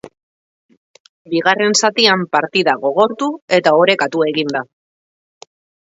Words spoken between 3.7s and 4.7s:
orekatu egin da.